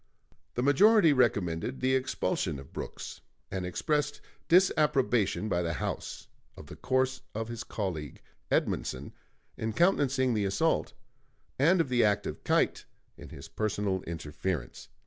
The 0.55 0.63
majority 0.63 1.13
recommended 1.13 1.79
the 1.79 1.93
expulsion 1.93 2.57
of 2.57 2.73
Brooks, 2.73 3.21
and 3.51 3.67
expressed 3.67 4.19
disapprobation 4.47 5.47
by 5.47 5.61
the 5.61 5.73
House 5.73 6.27
of 6.57 6.65
the 6.65 6.75
course 6.75 7.21
of 7.35 7.49
his 7.49 7.63
colleague, 7.63 8.19
Edmundson, 8.51 9.11
in 9.57 9.73
countenancing 9.73 10.33
the 10.33 10.45
assault, 10.45 10.93
and 11.59 11.79
of 11.79 11.89
the 11.89 12.03
act 12.03 12.25
of 12.25 12.43
Keitt 12.43 12.85
in 13.15 13.29
his 13.29 13.47
personal 13.47 14.01
interference. 14.07 14.89